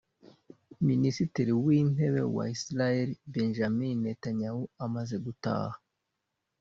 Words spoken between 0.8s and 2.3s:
Minisitiri w’Intebe